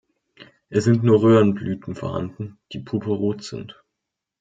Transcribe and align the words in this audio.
Es 0.69 0.85
sind 0.85 1.03
nur 1.03 1.21
Röhrenblüten 1.21 1.93
vorhanden, 1.93 2.57
die 2.73 2.79
purpurrot 2.79 3.43
sind. 3.43 3.83